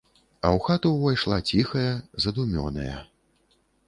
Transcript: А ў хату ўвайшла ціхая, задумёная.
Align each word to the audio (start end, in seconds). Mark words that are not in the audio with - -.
А 0.19 0.47
ў 0.55 0.59
хату 0.67 0.91
ўвайшла 0.93 1.37
ціхая, 1.49 1.91
задумёная. 2.25 2.95